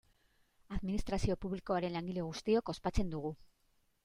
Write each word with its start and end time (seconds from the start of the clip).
Administrazio 0.77 1.35
publikoaren 1.45 1.99
langile 1.99 2.25
guztiok 2.31 2.73
ospatzen 2.75 3.15
dugu. 3.15 3.35